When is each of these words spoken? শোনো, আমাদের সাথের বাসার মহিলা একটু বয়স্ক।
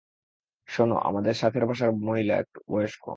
শোনো, 0.67 0.95
আমাদের 1.01 1.35
সাথের 1.35 1.63
বাসার 1.65 1.91
মহিলা 2.01 2.33
একটু 2.37 2.59
বয়স্ক। 2.71 3.03